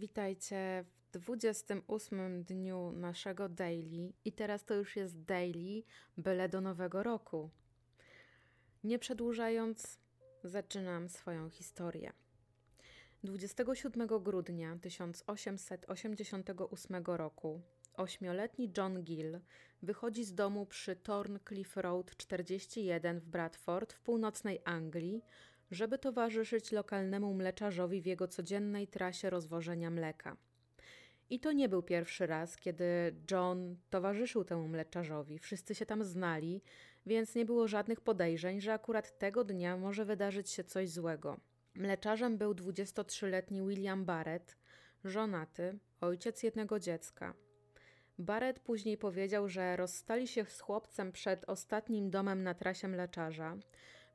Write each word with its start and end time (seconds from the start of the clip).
Witajcie 0.00 0.84
w 1.12 1.18
28 1.18 2.44
dniu 2.44 2.92
naszego 2.92 3.48
daily 3.48 4.12
i 4.24 4.32
teraz 4.32 4.64
to 4.64 4.74
już 4.74 4.96
jest 4.96 5.22
daily 5.22 5.82
byle 6.16 6.48
do 6.48 6.60
nowego 6.60 7.02
roku. 7.02 7.50
Nie 8.84 8.98
przedłużając, 8.98 9.98
zaczynam 10.44 11.08
swoją 11.08 11.50
historię. 11.50 12.12
27 13.24 14.06
grudnia 14.06 14.78
1888 14.82 17.04
roku 17.04 17.60
ośmioletni 17.94 18.72
John 18.76 19.02
Gill 19.02 19.40
wychodzi 19.82 20.24
z 20.24 20.34
domu 20.34 20.66
przy 20.66 20.96
Thorncliffe 20.96 21.82
Road 21.82 22.16
41 22.16 23.20
w 23.20 23.26
Bradford 23.26 23.92
w 23.92 24.00
północnej 24.00 24.60
Anglii, 24.64 25.22
żeby 25.70 25.98
towarzyszyć 25.98 26.72
lokalnemu 26.72 27.34
mleczarzowi 27.34 28.02
w 28.02 28.06
jego 28.06 28.28
codziennej 28.28 28.88
trasie 28.88 29.30
rozwożenia 29.30 29.90
mleka. 29.90 30.36
I 31.30 31.40
to 31.40 31.52
nie 31.52 31.68
był 31.68 31.82
pierwszy 31.82 32.26
raz, 32.26 32.56
kiedy 32.56 32.84
John 33.30 33.76
towarzyszył 33.90 34.44
temu 34.44 34.68
mleczarzowi. 34.68 35.38
Wszyscy 35.38 35.74
się 35.74 35.86
tam 35.86 36.04
znali, 36.04 36.62
więc 37.06 37.34
nie 37.34 37.44
było 37.44 37.68
żadnych 37.68 38.00
podejrzeń, 38.00 38.60
że 38.60 38.72
akurat 38.72 39.18
tego 39.18 39.44
dnia 39.44 39.76
może 39.76 40.04
wydarzyć 40.04 40.50
się 40.50 40.64
coś 40.64 40.90
złego. 40.90 41.40
Mleczarzem 41.74 42.38
był 42.38 42.52
23-letni 42.52 43.62
William 43.68 44.04
Barrett, 44.04 44.56
żonaty, 45.04 45.78
ojciec 46.00 46.42
jednego 46.42 46.80
dziecka. 46.80 47.34
Barrett 48.18 48.60
później 48.60 48.98
powiedział, 48.98 49.48
że 49.48 49.76
rozstali 49.76 50.28
się 50.28 50.44
z 50.44 50.60
chłopcem 50.60 51.12
przed 51.12 51.44
ostatnim 51.44 52.10
domem 52.10 52.42
na 52.42 52.54
trasie 52.54 52.88
mleczarza, 52.88 53.56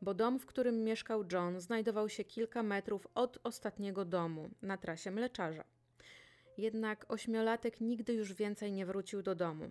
bo 0.06 0.14
dom, 0.14 0.40
w 0.40 0.46
którym 0.46 0.84
mieszkał 0.84 1.24
John, 1.32 1.60
znajdował 1.60 2.10
się 2.10 2.24
kilka 2.24 2.64
metrów 2.64 3.08
od 3.16 3.40
ostatniego 3.44 4.06
domu 4.06 4.50
na 4.62 4.78
trasie 4.78 5.12
mleczarza. 5.12 5.64
Jednak 6.58 7.06
ośmiolatek 7.10 7.82
nigdy 7.82 8.14
już 8.14 8.34
więcej 8.34 8.72
nie 8.72 8.86
wrócił 8.86 9.22
do 9.22 9.36
domu. 9.36 9.70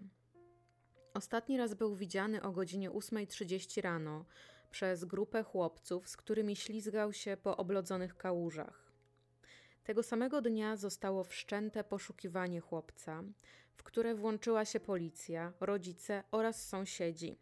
Ostatni 1.15 1.59
raz 1.59 1.75
był 1.75 1.95
widziany 1.95 2.43
o 2.43 2.53
godzinie 2.53 2.91
8.30 2.91 3.83
rano 3.83 4.25
przez 4.71 5.05
grupę 5.05 5.43
chłopców, 5.43 6.09
z 6.09 6.17
którymi 6.17 6.57
ślizgał 6.57 7.13
się 7.13 7.37
po 7.37 7.57
oblodzonych 7.57 8.17
kałużach. 8.17 8.93
Tego 9.85 10.03
samego 10.03 10.43
dnia 10.43 10.77
zostało 10.77 11.25
wszczęte 11.25 11.85
poszukiwanie 11.85 12.61
chłopca, 12.61 13.25
w 13.75 13.83
które 13.83 14.15
włączyła 14.15 14.65
się 14.65 14.81
policja, 14.81 15.53
rodzice 15.61 16.23
oraz 16.31 16.69
sąsiedzi. 16.69 17.37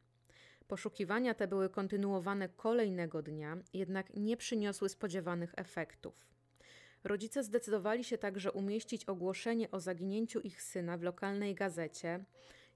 Poszukiwania 0.73 1.35
te 1.35 1.49
były 1.49 1.69
kontynuowane 1.69 2.49
kolejnego 2.49 3.23
dnia, 3.23 3.57
jednak 3.73 4.15
nie 4.15 4.37
przyniosły 4.37 4.89
spodziewanych 4.89 5.53
efektów. 5.57 6.27
Rodzice 7.05 7.45
zdecydowali 7.45 8.05
się 8.05 8.19
także 8.19 8.53
umieścić 8.53 9.05
ogłoszenie 9.05 9.71
o 9.71 9.81
zaginięciu 9.81 10.41
ich 10.41 10.63
syna 10.63 10.97
w 10.97 11.03
lokalnej 11.03 11.55
gazecie, 11.55 12.25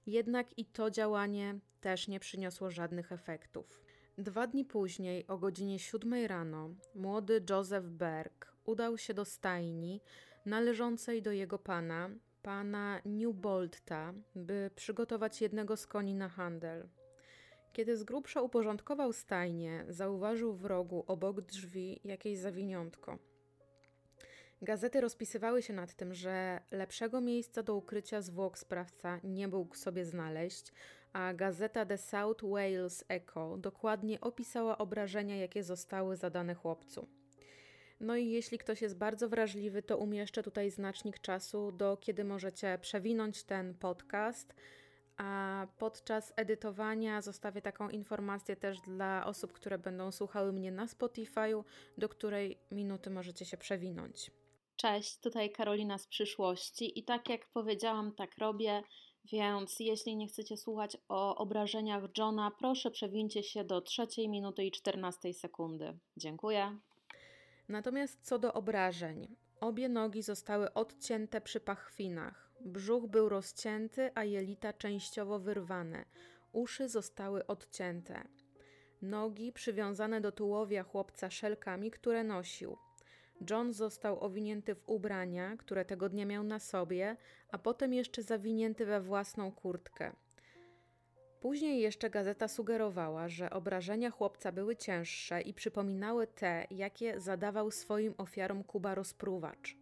jednak 0.05 0.57
i 0.57 0.65
to 0.65 0.91
działanie 0.91 1.59
też 1.81 2.07
nie 2.07 2.19
przyniosło 2.19 2.71
żadnych 2.71 3.11
efektów. 3.11 3.81
Dwa 4.17 4.47
dni 4.47 4.65
później, 4.65 5.27
o 5.27 5.37
godzinie 5.37 5.79
7 5.79 6.25
rano, 6.25 6.69
młody 6.95 7.43
Joseph 7.49 7.87
Berg 7.87 8.53
udał 8.65 8.97
się 8.97 9.13
do 9.13 9.25
stajni 9.25 10.01
należącej 10.45 11.21
do 11.21 11.31
jego 11.31 11.59
pana, 11.59 12.09
pana 12.41 13.01
Newbolta, 13.05 14.13
by 14.35 14.71
przygotować 14.75 15.41
jednego 15.41 15.77
z 15.77 15.87
koni 15.87 16.15
na 16.15 16.29
handel. 16.29 16.89
Kiedy 17.77 17.97
z 17.97 18.03
grubsza 18.03 18.41
uporządkował 18.41 19.13
stajnię, 19.13 19.85
zauważył 19.89 20.53
w 20.53 20.65
rogu 20.65 21.03
obok 21.07 21.41
drzwi 21.41 21.99
jakieś 22.03 22.37
zawiniątko. 22.37 23.17
Gazety 24.61 25.01
rozpisywały 25.01 25.61
się 25.61 25.73
nad 25.73 25.93
tym, 25.93 26.13
że 26.13 26.59
lepszego 26.71 27.21
miejsca 27.21 27.63
do 27.63 27.75
ukrycia 27.75 28.21
zwłok 28.21 28.57
sprawca 28.57 29.19
nie 29.23 29.47
mógł 29.47 29.75
sobie 29.75 30.05
znaleźć, 30.05 30.73
a 31.13 31.33
gazeta 31.33 31.85
The 31.85 31.97
South 31.97 32.43
Wales 32.43 33.05
Echo 33.09 33.57
dokładnie 33.57 34.21
opisała 34.21 34.77
obrażenia, 34.77 35.35
jakie 35.35 35.63
zostały 35.63 36.15
zadane 36.15 36.53
chłopcu. 36.53 37.07
No 37.99 38.15
i 38.15 38.29
jeśli 38.29 38.57
ktoś 38.57 38.81
jest 38.81 38.97
bardzo 38.97 39.29
wrażliwy, 39.29 39.81
to 39.81 39.97
umieszczę 39.97 40.43
tutaj 40.43 40.71
znacznik 40.71 41.19
czasu, 41.19 41.71
do 41.71 41.97
kiedy 41.97 42.23
możecie 42.23 42.77
przewinąć 42.81 43.43
ten 43.43 43.73
podcast. 43.73 44.53
A 45.17 45.67
podczas 45.77 46.33
edytowania 46.35 47.21
zostawię 47.21 47.61
taką 47.61 47.89
informację 47.89 48.55
też 48.55 48.81
dla 48.81 49.25
osób, 49.25 49.53
które 49.53 49.77
będą 49.77 50.11
słuchały 50.11 50.53
mnie 50.53 50.71
na 50.71 50.87
Spotify, 50.87 51.63
do 51.97 52.09
której 52.09 52.57
minuty 52.71 53.09
możecie 53.09 53.45
się 53.45 53.57
przewinąć. 53.57 54.31
Cześć, 54.75 55.17
tutaj 55.19 55.51
Karolina 55.51 55.97
z 55.97 56.07
przyszłości 56.07 56.99
i 56.99 57.03
tak 57.03 57.29
jak 57.29 57.49
powiedziałam, 57.49 58.11
tak 58.11 58.37
robię, 58.37 58.83
więc 59.31 59.79
jeśli 59.79 60.15
nie 60.15 60.27
chcecie 60.27 60.57
słuchać 60.57 60.97
o 61.09 61.35
obrażeniach 61.35 62.03
Johna, 62.17 62.51
proszę 62.59 62.91
przewincie 62.91 63.43
się 63.43 63.63
do 63.63 63.81
trzeciej 63.81 64.29
minuty 64.29 64.63
i 64.65 64.71
14 64.71 65.33
sekundy. 65.33 65.97
Dziękuję. 66.17 66.77
Natomiast 67.69 68.19
co 68.21 68.39
do 68.39 68.53
obrażeń, 68.53 69.35
obie 69.61 69.89
nogi 69.89 70.23
zostały 70.23 70.73
odcięte 70.73 71.41
przy 71.41 71.59
pachwinach. 71.59 72.46
Brzuch 72.61 73.07
był 73.07 73.29
rozcięty, 73.29 74.11
a 74.15 74.23
jelita 74.23 74.73
częściowo 74.73 75.39
wyrwane. 75.39 76.05
Uszy 76.51 76.89
zostały 76.89 77.47
odcięte. 77.47 78.27
Nogi 79.01 79.53
przywiązane 79.53 80.21
do 80.21 80.31
tułowia 80.31 80.83
chłopca 80.83 81.29
szelkami, 81.29 81.91
które 81.91 82.23
nosił. 82.23 82.77
John 83.49 83.73
został 83.73 84.23
owinięty 84.23 84.75
w 84.75 84.89
ubrania, 84.89 85.57
które 85.57 85.85
tego 85.85 86.09
dnia 86.09 86.25
miał 86.25 86.43
na 86.43 86.59
sobie, 86.59 87.17
a 87.51 87.57
potem 87.57 87.93
jeszcze 87.93 88.23
zawinięty 88.23 88.85
we 88.85 89.01
własną 89.01 89.51
kurtkę. 89.51 90.11
Później 91.39 91.81
jeszcze 91.81 92.09
gazeta 92.09 92.47
sugerowała, 92.47 93.29
że 93.29 93.49
obrażenia 93.49 94.11
chłopca 94.11 94.51
były 94.51 94.75
cięższe 94.75 95.41
i 95.41 95.53
przypominały 95.53 96.27
te, 96.27 96.67
jakie 96.71 97.19
zadawał 97.19 97.71
swoim 97.71 98.13
ofiarom 98.17 98.63
Kuba 98.63 98.95
rozpruwacz. 98.95 99.77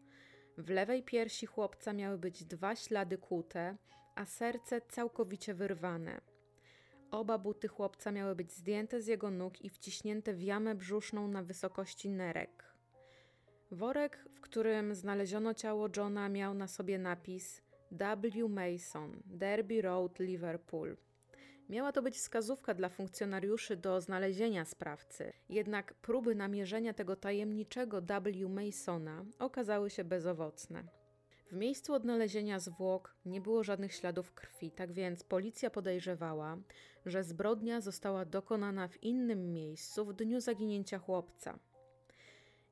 W 0.58 0.70
lewej 0.70 1.04
piersi 1.04 1.46
chłopca 1.46 1.94
miały 1.94 2.18
być 2.18 2.46
dwa 2.46 2.76
ślady 2.76 3.18
kłute, 3.18 3.78
a 4.16 4.26
serce 4.26 4.82
całkowicie 4.82 5.54
wyrwane. 5.54 6.22
Oba 7.12 7.38
buty 7.38 7.68
chłopca 7.68 8.12
miały 8.12 8.36
być 8.36 8.52
zdjęte 8.52 9.02
z 9.02 9.08
jego 9.08 9.32
nóg 9.32 9.62
i 9.62 9.70
wciśnięte 9.70 10.34
w 10.34 10.42
jamę 10.42 10.76
brzuszną 10.76 11.28
na 11.28 11.44
wysokości 11.44 12.10
nerek. 12.10 12.76
Worek, 13.72 14.26
w 14.34 14.42
którym 14.42 14.96
znaleziono 14.96 15.54
ciało 15.54 15.88
Johna, 15.98 16.30
miał 16.30 16.54
na 16.54 16.68
sobie 16.68 17.00
napis 17.00 17.62
W. 17.92 18.50
Mason, 18.50 19.22
Derby 19.26 19.82
Road, 19.82 20.20
Liverpool. 20.20 20.98
Miała 21.70 21.92
to 21.92 22.02
być 22.02 22.16
wskazówka 22.16 22.74
dla 22.74 22.90
funkcjonariuszy 22.90 23.78
do 23.78 24.02
znalezienia 24.02 24.66
sprawcy, 24.66 25.34
jednak 25.50 25.94
próby 25.94 26.36
namierzenia 26.36 26.94
tego 26.94 27.16
tajemniczego 27.16 28.02
W. 28.02 28.50
Masona 28.50 29.26
okazały 29.40 29.90
się 29.90 30.04
bezowocne. 30.04 30.84
W 31.52 31.56
miejscu 31.56 31.94
odnalezienia 31.94 32.60
zwłok 32.60 33.16
nie 33.26 33.42
było 33.42 33.64
żadnych 33.64 33.94
śladów 33.94 34.32
krwi, 34.32 34.72
tak 34.72 34.92
więc 34.92 35.24
policja 35.24 35.70
podejrzewała, 35.70 36.58
że 37.06 37.24
zbrodnia 37.24 37.82
została 37.82 38.26
dokonana 38.26 38.88
w 38.88 39.04
innym 39.04 39.54
miejscu 39.54 40.06
w 40.06 40.14
dniu 40.14 40.40
zaginięcia 40.40 41.00
chłopca. 41.00 41.60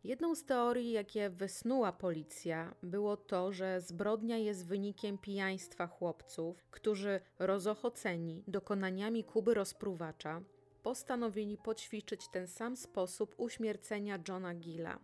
Jedną 0.04 0.36
z 0.36 0.46
teorii, 0.46 0.92
jakie 0.92 1.30
wysnuła 1.30 1.92
policja, 1.92 2.76
było 2.84 3.18
to, 3.18 3.52
że 3.52 3.82
zbrodnia 3.82 4.38
jest 4.38 4.68
wynikiem 4.68 5.18
pijaństwa 5.18 5.88
chłopców, 5.88 6.64
którzy 6.72 7.20
rozochoceni 7.40 8.44
dokonaniami 8.48 9.24
Kuby 9.24 9.54
rozpruwacza, 9.54 10.42
postanowili 10.84 11.58
poćwiczyć 11.58 12.28
ten 12.28 12.48
sam 12.48 12.78
sposób 12.78 13.36
uśmiercenia 13.38 14.20
Johna 14.28 14.56
Gilla. 14.56 15.00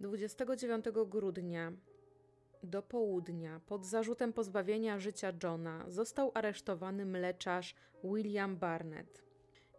29 0.00 0.84
grudnia 1.06 1.72
do 2.62 2.82
południa 2.82 3.60
pod 3.66 3.86
zarzutem 3.86 4.32
pozbawienia 4.32 4.98
życia 4.98 5.32
Johna 5.42 5.84
został 5.88 6.30
aresztowany 6.34 7.06
mleczarz 7.06 7.74
William 8.04 8.56
Barnett. 8.56 9.25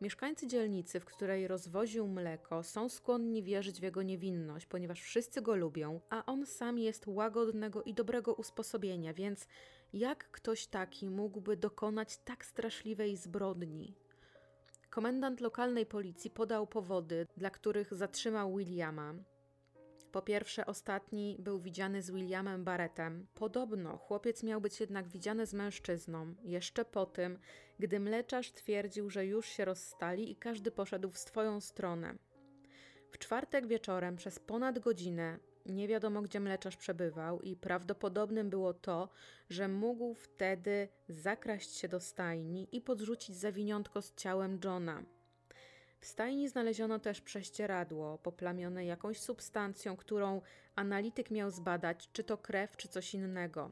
Mieszkańcy 0.01 0.47
dzielnicy, 0.47 0.99
w 0.99 1.05
której 1.05 1.47
rozwoził 1.47 2.07
mleko, 2.07 2.63
są 2.63 2.89
skłonni 2.89 3.43
wierzyć 3.43 3.79
w 3.79 3.83
jego 3.83 4.03
niewinność, 4.03 4.65
ponieważ 4.65 5.01
wszyscy 5.01 5.41
go 5.41 5.55
lubią, 5.55 5.99
a 6.09 6.25
on 6.25 6.45
sam 6.45 6.79
jest 6.79 7.07
łagodnego 7.07 7.83
i 7.83 7.93
dobrego 7.93 8.33
usposobienia, 8.33 9.13
więc 9.13 9.47
jak 9.93 10.31
ktoś 10.31 10.67
taki 10.67 11.09
mógłby 11.09 11.57
dokonać 11.57 12.17
tak 12.17 12.45
straszliwej 12.45 13.17
zbrodni? 13.17 13.95
Komendant 14.89 15.41
lokalnej 15.41 15.85
policji 15.85 16.29
podał 16.29 16.67
powody, 16.67 17.27
dla 17.37 17.49
których 17.49 17.93
zatrzymał 17.93 18.55
Williama. 18.57 19.13
Po 20.17 20.21
pierwsze, 20.21 20.65
ostatni 20.65 21.37
był 21.39 21.59
widziany 21.59 22.01
z 22.01 22.11
Williamem 22.11 22.63
Barrettem. 22.63 23.27
Podobno 23.33 23.97
chłopiec 23.97 24.43
miał 24.43 24.61
być 24.61 24.79
jednak 24.79 25.07
widziany 25.07 25.45
z 25.45 25.53
mężczyzną, 25.53 26.35
jeszcze 26.43 26.85
po 26.85 27.05
tym, 27.05 27.39
gdy 27.79 27.99
mleczarz 27.99 28.51
twierdził, 28.51 29.09
że 29.09 29.25
już 29.25 29.45
się 29.45 29.65
rozstali 29.65 30.31
i 30.31 30.35
każdy 30.35 30.71
poszedł 30.71 31.09
w 31.09 31.17
swoją 31.17 31.61
stronę. 31.61 32.15
W 33.11 33.17
czwartek 33.17 33.67
wieczorem 33.67 34.15
przez 34.15 34.39
ponad 34.39 34.79
godzinę 34.79 35.39
Nie 35.65 35.87
wiadomo, 35.87 36.21
gdzie 36.21 36.39
mleczarz 36.39 36.77
przebywał, 36.77 37.41
i 37.41 37.55
prawdopodobnym 37.55 38.49
było 38.49 38.73
to, 38.73 39.09
że 39.49 39.67
mógł 39.67 40.13
wtedy 40.13 40.87
zakraść 41.09 41.75
się 41.75 41.87
do 41.87 41.99
stajni 41.99 42.67
i 42.71 42.81
podrzucić 42.81 43.35
zawiniątko 43.35 44.01
z 44.01 44.15
ciałem 44.15 44.59
Johna. 44.63 45.03
W 45.99 46.05
stajni 46.05 46.49
znaleziono 46.49 46.99
też 46.99 47.21
prześcieradło 47.21 48.17
poplamione 48.17 48.85
jakąś 48.85 49.19
substancją, 49.19 49.97
którą 49.97 50.41
analityk 50.75 51.31
miał 51.31 51.51
zbadać, 51.51 52.09
czy 52.13 52.23
to 52.23 52.37
krew, 52.37 52.77
czy 52.77 52.87
coś 52.87 53.13
innego. 53.13 53.71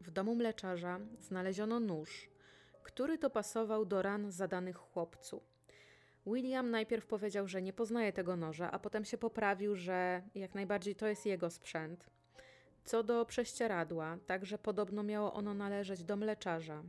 W 0.00 0.10
domu 0.10 0.34
mleczarza 0.34 1.00
znaleziono 1.20 1.80
nóż, 1.80 2.30
który 2.82 3.18
to 3.18 3.30
pasował 3.30 3.84
do 3.84 4.02
ran 4.02 4.30
zadanych 4.30 4.76
chłopcu. 4.76 5.42
William 6.26 6.70
najpierw 6.70 7.06
powiedział, 7.06 7.48
że 7.48 7.62
nie 7.62 7.72
poznaje 7.72 8.12
tego 8.12 8.36
noża, 8.36 8.70
a 8.70 8.78
potem 8.78 9.04
się 9.04 9.18
poprawił, 9.18 9.74
że 9.74 10.22
jak 10.34 10.54
najbardziej 10.54 10.94
to 10.94 11.06
jest 11.06 11.26
jego 11.26 11.50
sprzęt. 11.50 12.10
Co 12.84 13.02
do 13.02 13.24
prześcieradła, 13.24 14.18
także 14.26 14.58
podobno 14.58 15.02
miało 15.02 15.32
ono 15.32 15.54
należeć 15.54 16.04
do 16.04 16.16
mleczarza. 16.16 16.82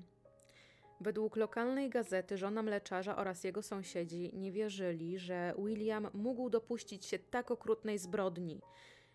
Według 1.02 1.36
lokalnej 1.36 1.90
gazety 1.90 2.38
żona 2.38 2.64
mleczarza 2.64 3.16
oraz 3.16 3.44
jego 3.44 3.62
sąsiedzi 3.62 4.32
nie 4.34 4.52
wierzyli, 4.52 5.20
że 5.20 5.54
William 5.58 6.08
mógł 6.14 6.50
dopuścić 6.50 7.06
się 7.06 7.20
tak 7.20 7.52
okrutnej 7.52 7.98
zbrodni. 7.98 8.62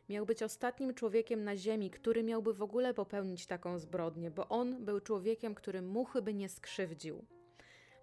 Miał 0.09 0.27
być 0.27 0.43
ostatnim 0.43 0.95
człowiekiem 0.95 1.45
na 1.45 1.57
ziemi, 1.57 1.91
który 1.91 2.23
miałby 2.23 2.55
w 2.55 2.63
ogóle 2.63 2.95
popełnić 2.95 3.47
taką 3.47 3.79
zbrodnię, 3.79 4.31
bo 4.31 4.49
on 4.49 4.85
był 4.85 5.01
człowiekiem, 5.01 5.55
który 5.55 5.83
muchy 5.83 6.23
by 6.23 6.35
nie 6.35 6.49
skrzywdził. 6.49 7.25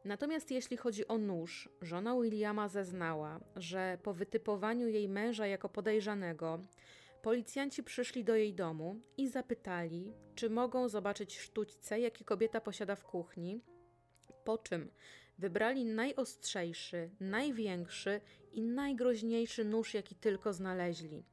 Natomiast 0.06 0.52
jeśli 0.52 0.78
chodzi 0.78 1.08
o 1.08 1.18
nóż, 1.18 1.70
żona 1.82 2.22
Williama 2.22 2.68
zeznała, 2.68 3.40
że 3.56 3.98
po 4.04 4.14
wytypowaniu 4.14 4.88
jej 4.88 5.10
męża 5.10 5.48
jako 5.48 5.70
podejrzanego, 5.70 6.60
policjanci 7.21 7.83
przyszli 7.83 8.24
do 8.24 8.36
jej 8.36 8.54
domu 8.54 9.01
i 9.18 9.27
zapytali, 9.27 10.13
czy 10.36 10.50
mogą 10.50 10.89
zobaczyć 10.89 11.39
sztućce, 11.39 12.00
jakie 12.00 12.25
kobieta 12.25 12.62
posiada 12.62 12.95
w 12.95 13.04
kuchni, 13.04 13.62
po 14.44 14.57
czym 14.57 14.92
wybrali 15.38 15.86
najostrzejszy, 15.86 17.10
największy 17.19 18.21
i 18.51 18.62
najgroźniejszy 18.62 19.66
nóż, 19.66 19.94
jaki 19.94 20.16
tylko 20.16 20.54
znaleźli. 20.54 21.24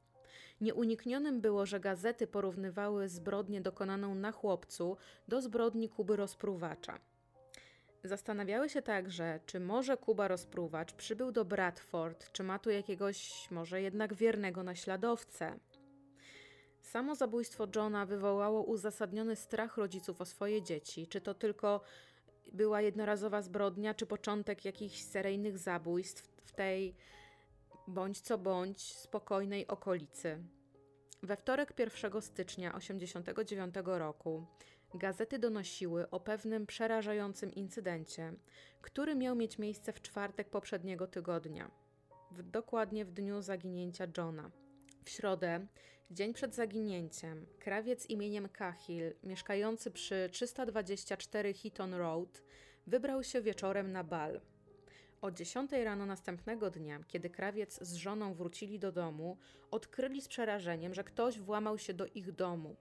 Nieuniknionym 0.61 1.41
było, 1.41 1.67
że 1.67 1.81
gazety 1.81 2.27
porównywały 2.27 3.09
zbrodnię 3.09 3.61
dokonaną 3.61 4.15
na 4.15 4.33
chłopcu 4.33 4.97
do 5.29 5.43
zbrodni 5.43 5.89
Kuby 5.89 6.17
rozpruwacza. 6.17 6.99
Zastanawiały 8.05 8.69
się 8.69 8.83
także, 8.83 9.41
czy 9.47 9.61
może 9.61 9.97
Kuba 9.97 10.29
rozpruwacz 10.29 10.93
przybył 10.93 11.33
do 11.33 11.45
Bradford, 11.45 12.33
czy 12.33 12.43
ma 12.43 12.59
tu 12.59 12.71
jakiegoś 12.71 13.51
może 13.51 13.83
jednak 13.83 14.15
wiernego 14.15 14.63
naśladowcę. 14.63 15.59
Samo 16.97 17.15
zabójstwo 17.15 17.67
Johna 17.77 18.07
wywołało 18.07 18.63
uzasadniony 18.63 19.37
strach 19.37 19.77
rodziców 19.77 20.21
o 20.21 20.25
swoje 20.25 20.63
dzieci. 20.63 21.07
Czy 21.07 21.21
to 21.21 21.35
tylko 21.35 21.81
była 22.53 22.81
jednorazowa 22.81 23.43
zbrodnia, 23.43 23.95
czy 23.95 24.07
początek 24.07 24.65
jakichś 24.65 25.01
seryjnych 25.01 25.59
zabójstw 25.59 26.23
w 26.45 26.53
tej 26.53 26.95
bądź 27.89 28.21
co 28.21 28.39
bądź 28.39 28.83
spokojnej 28.83 29.67
okolicy. 29.67 30.39
We 31.23 31.37
wtorek 31.37 31.75
1 31.79 32.23
stycznia 32.23 32.71
1989 32.71 33.75
roku 33.85 34.47
gazety 34.95 35.39
donosiły 35.39 36.11
o 36.11 36.21
pewnym 36.21 36.67
przerażającym 36.67 37.55
incydencie, 37.55 38.33
który 38.83 39.15
miał 39.15 39.37
mieć 39.37 39.59
miejsce 39.59 39.93
w 39.93 40.03
czwartek 40.03 40.51
poprzedniego 40.51 41.07
tygodnia, 41.07 41.71
w, 42.31 42.43
dokładnie 42.43 43.05
w 43.05 43.13
dniu 43.13 43.43
zaginięcia 43.43 44.07
Johna. 44.17 44.51
W 45.05 45.11
środę, 45.11 45.67
dzień 46.11 46.33
przed 46.35 46.55
zaginięciem, 46.55 47.47
krawiec 47.59 48.07
imieniem 48.11 48.49
Cahill, 48.49 49.15
mieszkający 49.23 49.91
przy 49.91 50.29
324 50.33 51.55
Heaton 51.55 51.95
Road, 51.95 52.43
wybrał 52.87 53.23
się 53.23 53.43
wieczorem 53.43 53.93
na 53.93 54.05
bal. 54.05 54.41
O 55.21 55.31
10 55.31 55.73
rano 55.73 56.07
następnego 56.07 56.71
dnia, 56.71 57.01
kiedy 57.09 57.31
krawiec 57.31 57.79
z 57.83 57.95
żoną 57.95 58.35
wrócili 58.35 58.79
do 58.79 58.93
domu, 58.93 59.39
odkryli 59.71 60.21
z 60.21 60.29
przerażeniem, 60.29 60.95
że 60.95 61.05
ktoś 61.05 61.39
włamał 61.39 61.79
się 61.79 61.95
do 61.95 62.07
ich 62.07 62.33
domu. 62.33 62.77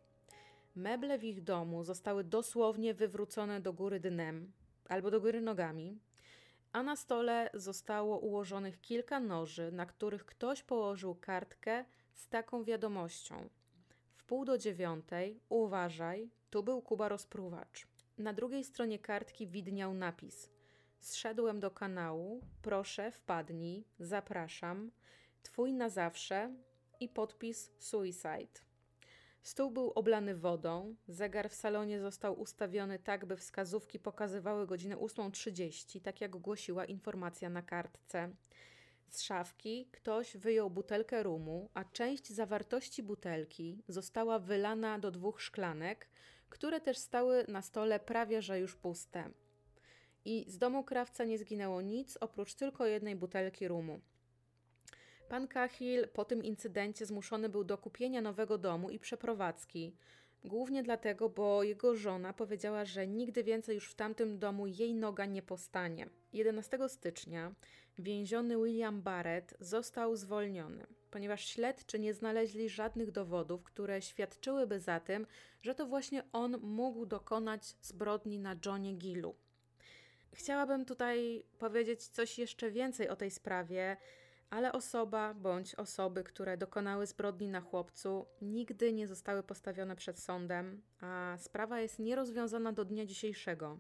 Meble 0.76 1.20
w 1.20 1.24
ich 1.24 1.44
domu 1.44 1.84
zostały 1.84 2.24
dosłownie 2.24 2.94
wywrócone 2.94 3.62
do 3.62 3.74
góry 3.74 4.00
dnem 4.00 4.52
albo 4.90 5.12
do 5.12 5.22
góry 5.22 5.42
nogami, 5.42 6.00
a 6.72 6.84
na 6.84 6.96
stole 6.96 7.50
zostało 7.54 8.20
ułożonych 8.20 8.82
kilka 8.82 9.20
noży, 9.20 9.72
na 9.72 9.86
których 9.86 10.26
ktoś 10.26 10.64
położył 10.64 11.16
kartkę 11.16 11.86
z 12.16 12.30
taką 12.30 12.64
wiadomością. 12.64 13.50
W 14.14 14.24
pół 14.24 14.46
do 14.46 14.58
dziewiątej, 14.58 15.40
uważaj, 15.50 16.30
tu 16.50 16.64
był 16.64 16.82
Kuba 16.82 17.10
rozpruwacz. 17.10 17.88
Na 18.18 18.34
drugiej 18.34 18.64
stronie 18.64 19.00
kartki 19.00 19.48
widniał 19.48 19.94
napis: 19.94 20.50
Zszedłem 21.00 21.60
do 21.60 21.72
kanału, 21.72 22.42
proszę, 22.62 23.12
wpadnij, 23.12 23.86
zapraszam, 24.00 24.92
twój 25.44 25.74
na 25.74 25.90
zawsze 25.90 26.56
i 27.00 27.10
podpis 27.10 27.72
suicide. 27.80 28.66
Stół 29.44 29.72
był 29.72 29.92
oblany 29.92 30.36
wodą, 30.36 30.96
zegar 31.08 31.50
w 31.50 31.56
salonie 31.56 32.00
został 32.00 32.40
ustawiony 32.40 33.00
tak, 33.00 33.26
by 33.26 33.38
wskazówki 33.38 34.00
pokazywały 34.00 34.68
godzinę 34.68 34.98
8.30, 34.98 36.02
tak 36.02 36.22
jak 36.22 36.32
głosiła 36.32 36.86
informacja 36.86 37.50
na 37.50 37.62
kartce. 37.62 38.30
Z 39.16 39.22
szafki 39.22 39.90
ktoś 39.92 40.38
wyjął 40.38 40.70
butelkę 40.70 41.24
rumu, 41.24 41.70
a 41.74 41.86
część 41.86 42.32
zawartości 42.32 43.04
butelki 43.04 43.84
została 43.88 44.40
wylana 44.40 45.00
do 45.00 45.12
dwóch 45.12 45.42
szklanek, 45.42 46.08
które 46.50 46.82
też 46.82 46.98
stały 46.98 47.46
na 47.48 47.62
stole 47.62 48.00
prawie 48.00 48.42
że 48.42 48.60
już 48.60 48.76
puste. 48.76 49.30
I 50.26 50.46
z 50.48 50.58
domu 50.58 50.84
krawca 50.84 51.24
nie 51.24 51.38
zginęło 51.38 51.82
nic 51.82 52.18
oprócz 52.22 52.54
tylko 52.54 52.86
jednej 52.86 53.16
butelki 53.16 53.68
rumu. 53.68 54.02
Pan 55.30 55.48
Cahill 55.48 56.08
po 56.08 56.26
tym 56.26 56.44
incydencie 56.44 57.06
zmuszony 57.06 57.50
był 57.50 57.64
do 57.64 57.78
kupienia 57.78 58.22
nowego 58.22 58.58
domu 58.58 58.90
i 58.90 59.00
przeprowadzki. 59.00 59.96
Głównie 60.46 60.84
dlatego, 60.84 61.30
bo 61.30 61.64
jego 61.64 61.96
żona 61.96 62.34
powiedziała, 62.34 62.86
że 62.86 63.08
nigdy 63.08 63.44
więcej 63.44 63.76
już 63.76 63.90
w 63.90 63.96
tamtym 63.96 64.40
domu 64.40 64.68
jej 64.68 64.94
noga 64.94 65.26
nie 65.26 65.42
postanie. 65.42 66.10
11 66.34 66.80
stycznia 66.88 67.56
więziony 68.00 68.58
William 68.58 69.02
Barrett 69.02 69.54
został 69.60 70.16
zwolniony, 70.16 70.88
ponieważ 71.12 71.46
śledczy 71.46 72.00
nie 72.00 72.14
znaleźli 72.14 72.70
żadnych 72.70 73.12
dowodów, 73.12 73.64
które 73.64 74.02
świadczyłyby 74.02 74.80
za 74.80 75.00
tym, 75.00 75.28
że 75.62 75.76
to 75.76 75.86
właśnie 75.86 76.24
on 76.34 76.58
mógł 76.62 77.06
dokonać 77.06 77.76
zbrodni 77.82 78.40
na 78.40 78.56
Johnie 78.66 78.94
Gillu. 78.94 79.36
Chciałabym 80.34 80.86
tutaj 80.86 81.44
powiedzieć 81.60 82.08
coś 82.08 82.40
jeszcze 82.40 82.72
więcej 82.72 83.10
o 83.10 83.16
tej 83.16 83.32
sprawie, 83.32 83.98
ale 84.50 84.72
osoba 84.72 85.34
bądź 85.34 85.76
osoby, 85.76 86.24
które 86.24 86.58
dokonały 86.58 87.08
zbrodni 87.08 87.48
na 87.48 87.62
chłopcu, 87.62 88.26
nigdy 88.42 88.94
nie 88.94 89.08
zostały 89.08 89.44
postawione 89.44 89.96
przed 89.96 90.20
sądem, 90.20 90.82
a 91.00 91.38
sprawa 91.40 91.80
jest 91.80 92.00
nierozwiązana 92.00 92.72
do 92.72 92.86
dnia 92.86 93.06
dzisiejszego. 93.06 93.80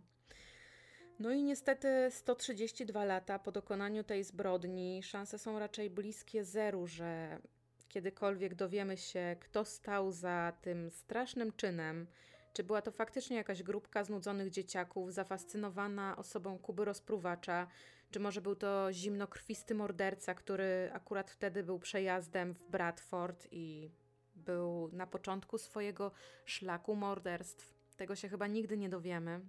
No 1.20 1.32
i 1.32 1.44
niestety 1.44 1.88
132 2.10 3.06
lata 3.06 3.40
po 3.40 3.52
dokonaniu 3.52 4.04
tej 4.04 4.24
zbrodni 4.24 5.04
szanse 5.04 5.40
są 5.40 5.60
raczej 5.60 5.90
bliskie 5.90 6.44
zeru, 6.44 6.88
że 6.88 7.40
kiedykolwiek 7.88 8.56
dowiemy 8.56 8.98
się, 8.98 9.36
kto 9.40 9.66
stał 9.66 10.12
za 10.12 10.54
tym 10.62 10.92
strasznym 10.92 11.52
czynem, 11.52 12.08
czy 12.54 12.64
była 12.64 12.82
to 12.82 12.92
faktycznie 12.92 13.38
jakaś 13.38 13.64
grupka 13.64 14.04
znudzonych 14.04 14.50
dzieciaków 14.50 15.14
zafascynowana 15.14 16.18
osobą 16.18 16.60
Kuby 16.60 16.86
rozpruwacza, 16.86 17.68
czy 18.16 18.20
może 18.20 18.42
był 18.42 18.56
to 18.56 18.94
zimnokrwisty 18.94 19.76
morderca, 19.76 20.34
który 20.34 20.90
akurat 20.94 21.32
wtedy 21.32 21.64
był 21.64 21.80
przejazdem 21.80 22.54
w 22.54 22.64
Bradford 22.64 23.48
i 23.52 23.92
był 24.36 24.90
na 24.92 25.08
początku 25.08 25.58
swojego 25.58 26.12
szlaku 26.46 26.96
morderstw? 26.96 27.74
Tego 27.98 28.16
się 28.16 28.30
chyba 28.30 28.48
nigdy 28.48 28.78
nie 28.78 28.90
dowiemy. 28.90 29.42